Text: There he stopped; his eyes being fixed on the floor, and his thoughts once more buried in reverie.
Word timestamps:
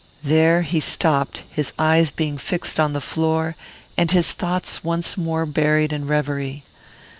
There 0.23 0.63
he 0.63 0.79
stopped; 0.79 1.43
his 1.51 1.73
eyes 1.77 2.09
being 2.09 2.39
fixed 2.39 2.79
on 2.79 2.93
the 2.93 2.99
floor, 3.01 3.55
and 3.95 4.09
his 4.09 4.31
thoughts 4.31 4.83
once 4.83 5.15
more 5.15 5.45
buried 5.45 5.93
in 5.93 6.07
reverie. 6.07 6.63